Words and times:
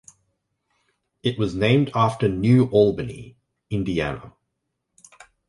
It 1.21 1.37
was 1.37 1.53
named 1.53 1.91
after 1.93 2.27
New 2.27 2.65
Albany, 2.71 3.37
Indiana. 3.69 4.33